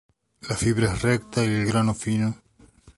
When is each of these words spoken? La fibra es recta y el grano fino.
La 0.49 0.55
fibra 0.57 0.91
es 0.93 1.03
recta 1.03 1.43
y 1.45 1.49
el 1.49 1.67
grano 1.67 1.93
fino. 1.93 2.35